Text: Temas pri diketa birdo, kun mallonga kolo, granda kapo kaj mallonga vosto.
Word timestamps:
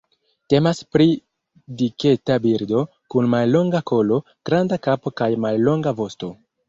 Temas 0.51 0.79
pri 0.95 1.05
diketa 1.81 2.37
birdo, 2.45 2.81
kun 3.15 3.29
mallonga 3.35 3.83
kolo, 3.93 4.19
granda 4.51 4.81
kapo 4.89 5.15
kaj 5.23 5.29
mallonga 5.45 5.95
vosto. 6.01 6.33